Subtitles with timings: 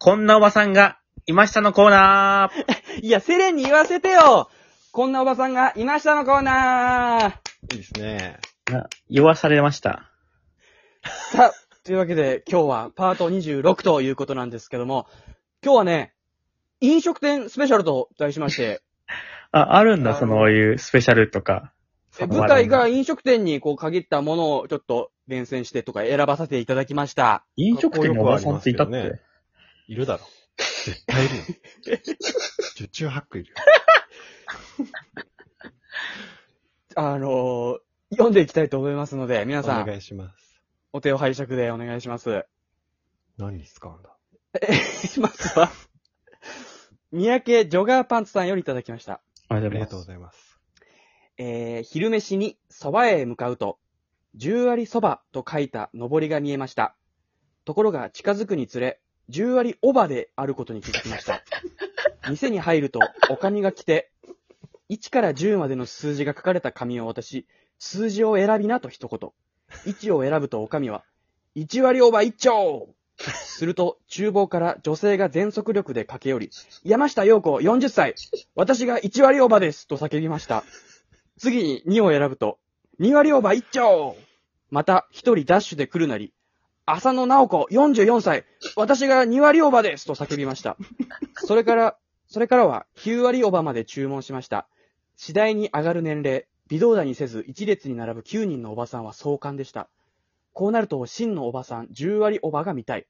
[0.00, 4.48] こんなおばさんがいましたのコーナー いや、セレンに言わせてよ
[4.92, 8.38] こんなおばさんがいましたのコーナーいいですね。
[8.70, 10.08] な言わされました。
[11.32, 11.52] さあ、
[11.84, 15.08] というわけで今日はパート26ということなんですけども、
[15.64, 16.14] 今日はね、
[16.80, 18.80] 飲食店スペシャルと題しまして、
[19.50, 21.72] あ、あるんだ、あのそういうスペシャルとか。
[22.20, 27.44] え舞台が飲食店にこう限ったものをちょっと厳選してとか選ばせていただきました。
[27.56, 29.27] 飲食店におばさんっていたっかっこよくはありますて。
[29.88, 30.24] いるだろ。
[30.84, 31.42] 絶対いるよ。
[32.76, 33.56] 十中八九いるよ。
[36.96, 37.78] あのー
[38.10, 40.62] 読んでいきたいと思いますので、皆おさん、願いします。
[40.94, 42.46] お手を拝借でお願いします。
[43.36, 44.16] 何に使うんだ？
[45.20, 45.70] まずは、
[47.12, 49.20] 三宅ジョガーパンツさんよりいただきました。
[49.50, 50.58] ありありがとうごいざいます。
[51.36, 53.78] えー、昼飯に蕎麦へ向かうと、
[54.34, 56.96] 十割蕎麦と書いた上りが見えました。
[57.66, 61.42] ところが近づくにつれ、十割おばであることに気づきました。
[62.30, 64.10] 店に入ると、おかみが来て、
[64.90, 67.46] 1から10までの数字が書かれた紙を渡し、
[67.78, 69.30] 数字を選びなと一言。
[69.84, 71.04] 1を選ぶとおかみは、
[71.56, 76.50] 1割おば1丁すると、厨房から女性が全速力で駆け寄り、
[76.84, 78.14] 山下陽子40歳
[78.54, 80.64] 私が1割オーバーですと叫びました。
[81.38, 82.58] 次に2を選ぶと、
[83.00, 84.16] 2割オーバー1丁
[84.70, 86.32] また1人ダッシュで来るなり、
[86.90, 88.44] 浅野直子44歳
[88.78, 90.76] 私が2割オーバーですと叫びました。
[91.34, 91.98] それから、
[92.28, 94.68] それからは9割オーバーまで注文しました。
[95.16, 99.88] 次第に上がる年齢、微動だにせず一列に並ぶ9人のおばさんは壮観でした。
[100.52, 103.08] こうなると真のおばさん10割オーバーが見たい。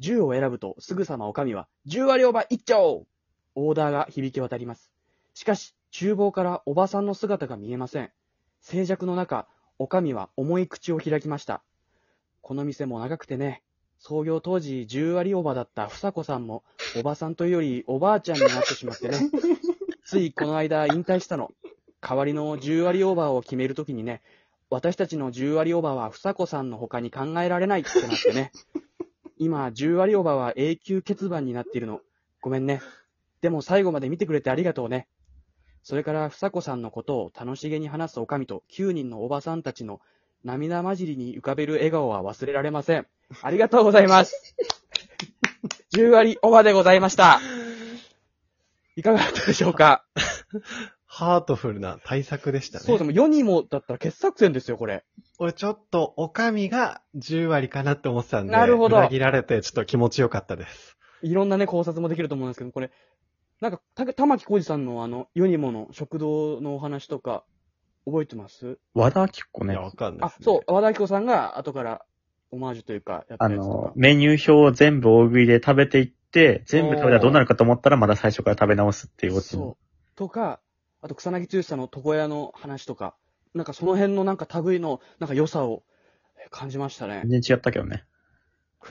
[0.00, 3.06] 10を選ぶとすぐさまおかみは10割オーバー1丁
[3.54, 4.90] オーダーが響き渡ります。
[5.32, 8.10] しかし、厨房からおばさんの姿が見えません。
[8.62, 9.46] 静寂の中、
[9.78, 11.62] おかみは重い口を開きました。
[12.40, 13.62] この店も長くてね、
[14.06, 16.62] 創業当時10割おばだった房子さんも、
[16.94, 19.16] おばさんというよりおばあちゃんになってしまってね。
[20.04, 21.54] ついこの間引退したの。
[22.02, 24.20] 代わりの10割オーバーを決めるときにね、
[24.68, 28.52] 私たちの10割オーバーは房子さんの他に考えられないってなってね。
[29.38, 32.02] 今、10割オーバーは永久欠番になっているの。
[32.42, 32.82] ごめんね。
[33.40, 35.08] でも最後まで見てくれてありがとうね。
[35.82, 40.02] それから、房子さんのことを楽しげに話すおかみと9人のおばさんたちの
[40.44, 43.06] 涙混じりに浮かべる笑顔は忘れられません。
[43.42, 44.54] ありがとうございます。
[45.92, 47.40] 10割オーバーでございました。
[48.96, 50.04] いかがだったでしょうか？
[51.06, 52.84] ハートフルな対策でしたね。
[52.84, 55.04] そうでも世にもだったら傑作選ですよ、これ。
[55.38, 60.96] 俺ちょっと、おかみが10割かなって思ってたんで、なるほど裏切られてちょっと気持ちよかったです。
[61.22, 62.90] いろんなね、考察もできると思うんですけど、これ、
[63.60, 67.44] なんか、た玉木浩二さんのあの、世にもの食堂のお話とか、
[68.06, 68.78] 覚えてます？
[68.94, 69.76] 和田明子ね。
[69.76, 70.44] わかんないあで、す、ね。
[70.44, 72.04] そう、和田明子さんが後から
[72.54, 73.92] オマージュというか、やったあやつとかの、。
[73.96, 80.16] メニュー表を全部大食いで食べていって、全部食べたらどうなるかと思ったらまだ最初から食べ直すっていうオチそう。
[80.16, 80.60] とか、
[81.02, 83.14] あと草薙剛さんの床屋の話とか、
[83.54, 85.84] なんかその辺のなんか類の、なんか良さを
[86.38, 87.22] え感じましたね。
[87.26, 88.04] 全然違ったけどね。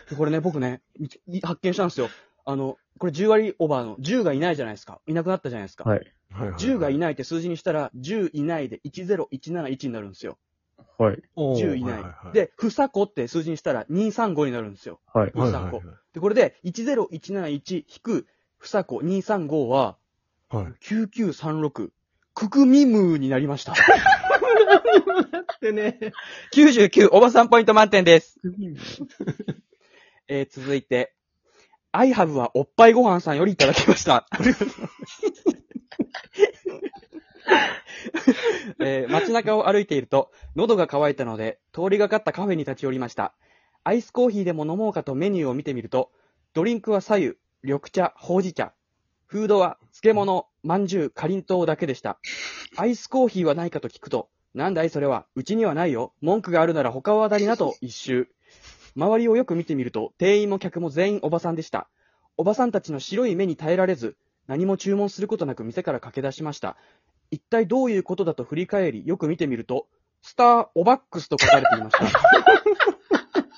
[0.09, 0.81] でこれね、僕ね、
[1.28, 2.09] い発見したんですよ。
[2.45, 5.01] あの、これ10割オーバーの10がいないじゃないですか。
[5.07, 5.84] いなくなったじゃないですか。
[5.84, 6.00] はい
[6.31, 10.40] はい10がいないって数字にしたら、10いないで10171になるんですよ。
[10.97, 11.21] はい。
[11.35, 11.94] おー10いない。
[11.94, 14.99] はいはいはい、で、ふさこって数字にしたら235になるんですよ。
[15.13, 15.31] はい。
[15.33, 15.81] はいはいはい
[16.13, 18.27] で、これで10171引く
[18.57, 19.97] ふさこ235は
[20.49, 20.66] はい。
[20.83, 21.89] 9936。
[22.35, 23.73] ククミムーになりました。
[25.61, 25.99] でね。
[26.53, 28.39] 99、おばさんポイント満点です。
[30.27, 31.15] えー続いて、
[31.91, 34.27] アイハブはおっぱいご飯さんよりいただきました。
[38.85, 43.33] えー街中を歩いていると、喉が渇いたので、通りがかったカフェに立ち寄りました。
[43.83, 46.11] アイスコーヒーでも飲もうかとメニューを見てみると、
[46.53, 47.33] ドリンクは左右、
[47.63, 48.73] 緑茶、ほうじ茶。
[49.25, 52.19] フードは漬物、まんじゅう、かりんとうだけでした。
[52.77, 56.13] アイスコーヒーはないかと聞くと、なんだいそれは、うちにはないよ。
[56.21, 58.27] 文句があるなら他を当たりなと一周。
[58.95, 61.89] 周りをよく見てみると、店員も客も全員おばさんでした。
[62.38, 64.15] おばさんたちの白い目に耐えられず、
[64.45, 66.77] 何も注文することなく店から駆け出しました。
[67.33, 69.88] 一体どういうことだと振り返り、よく見てみると、
[70.21, 72.06] スター・オバックスと書かれていました。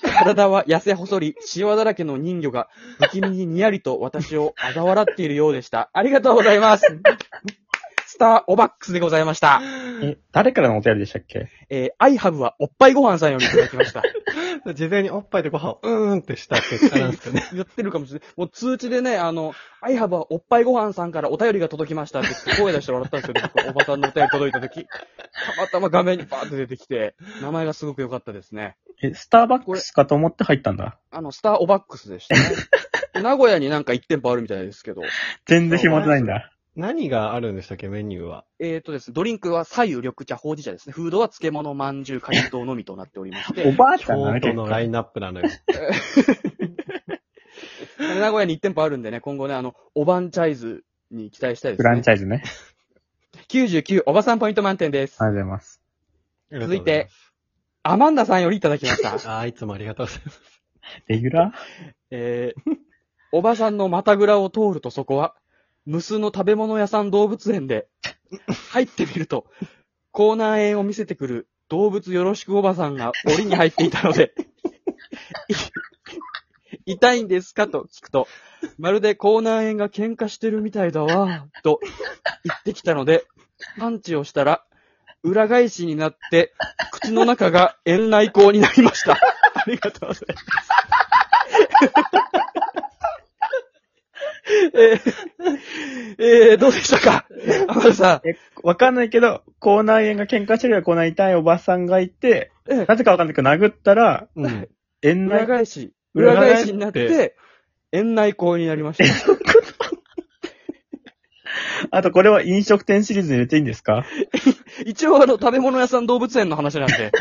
[0.23, 2.69] 体は痩せ細り、シワだらけの人魚が、
[3.01, 5.89] 不気味ににやりと私を嘲笑っているようでした。
[5.91, 6.85] ありがとうございます。
[8.15, 9.61] スター・オバックスでございました。
[10.01, 11.49] え、誰からのお便りでしたっけ？
[11.69, 14.03] えー、アイハブはおっぱいご飯さんよりいただきました。
[14.73, 17.45] 事前におっぱいでご飯をうーんってした結果なんですかね。
[17.51, 18.29] 言ってるかもしれない。
[18.37, 23.51] もう通知でね、あの、アイハブはおっぱいご飯さんからお便りが届きましたって声出して笑ったんですよ。
[23.53, 24.85] 僕おばさんのお便り届いた時。
[24.85, 28.77] たまたま画面にバーって出てきて、名前がすごく良かったですね。
[29.03, 30.97] え、スターバックスかと思って入ったんだ。
[31.11, 32.41] あの、スターオバックスでしたね。
[33.21, 35.01] 名古屋になんか1店舗あるみたいですけど、
[35.45, 36.51] 全然暇じゃないんだ。
[36.75, 38.45] 何があるんでしたっけ、メニューは？
[38.59, 40.93] えーとですね、ドリンクは左右緑茶、ほうじ茶ですね。
[40.93, 45.49] フードは漬物、まんじゅう、かりんとうのみとなっておりましおて、ばあちゃんな京都ののラインナップなのよ。
[47.97, 51.89] 名古屋に1店舗あるんでね、今後ね、あの、おばんチャイズに期待したいですね。
[51.89, 52.43] フランチャイズね。
[53.49, 55.21] 99おばさんポイント満点です。
[55.21, 55.81] ありがとうございます。
[56.51, 57.09] 続いて、
[57.83, 59.13] アマンダさんよりいただきました。
[59.31, 60.41] ああ、いつもありがとうございます。
[61.07, 61.53] レギュラ
[62.11, 62.77] えー、
[63.31, 65.35] おばさんの股ぐらを通るとそこは、
[65.85, 67.87] 無数の食べ物屋さん動物園で、
[68.71, 69.45] 入ってみると、
[70.11, 74.33] コーナー園を見せてくる動物よろしくおばさんが檻に入っていたので、
[76.85, 78.27] 痛いんですかと聞くと、
[78.77, 81.79] まるでコーナー園が喧嘩してるみたいだわ、と
[82.43, 83.25] 言ってきたので、
[83.79, 84.63] パンチをしたら、
[85.23, 86.53] 裏返しになって、
[86.91, 89.13] 口の中が園内口になりました。
[89.13, 90.45] ありがとうございます。
[94.73, 95.24] えー、
[96.17, 97.25] えー、どうでしたか？
[97.67, 98.29] 天野さー。
[98.29, 104.67] え、わかんないけど、口内炎が喧嘩してるよ、口内痛いおばさんがいて、ん、えなぜかわかんないけど、殴ったら、うん。
[105.01, 107.35] 園内、裏返し、裏返し裏返しになって、
[107.91, 109.05] 園内口になりました。
[111.91, 114.05] あとこれは飲食店シリーズに入れていいんですか？
[114.85, 117.11] 一応あの、食べ物屋さん動物園の話なんで、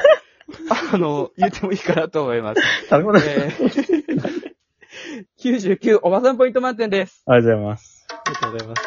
[0.92, 2.60] あの、言ってもいいかなと思います。
[2.90, 7.22] 食べ物、えー、99おばさんポイント満点です。
[7.26, 7.94] ありがとうございます。
[8.26, 8.82] ありがとうございます。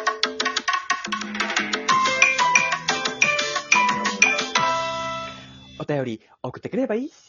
[5.80, 7.27] お便り送ってくればいいっし。